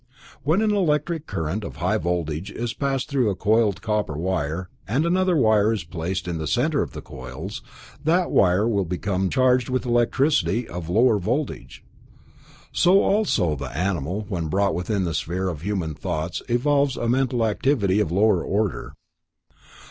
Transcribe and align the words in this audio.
When 0.41 0.63
an 0.63 0.73
electric 0.73 1.27
current 1.27 1.63
of 1.63 1.75
high 1.75 1.99
voltage 1.99 2.49
is 2.49 2.73
passed 2.73 3.07
through 3.07 3.29
a 3.29 3.35
coiled 3.35 3.83
copper 3.83 4.17
wire, 4.17 4.67
and 4.87 5.05
another 5.05 5.37
wire 5.37 5.71
is 5.73 5.83
placed 5.83 6.27
in 6.27 6.39
the 6.39 6.47
center 6.47 6.81
of 6.81 6.93
the 6.93 7.03
coils, 7.03 7.61
that 8.03 8.31
wire 8.31 8.67
will 8.67 8.83
become 8.83 9.29
charged 9.29 9.69
with 9.69 9.85
electricity 9.85 10.67
of 10.67 10.89
a 10.89 10.91
lower 10.91 11.19
voltage. 11.19 11.83
So 12.71 13.03
also 13.03 13.55
the 13.55 13.69
animal, 13.77 14.25
when 14.27 14.47
brought 14.47 14.73
within 14.73 15.03
the 15.03 15.13
sphere 15.13 15.47
of 15.47 15.61
human 15.61 15.93
thoughts, 15.93 16.41
evolves 16.49 16.97
a 16.97 17.07
mental 17.07 17.45
activity 17.45 17.99
of 17.99 18.09
a 18.09 18.15
lower 18.15 18.43
order. 18.43 18.95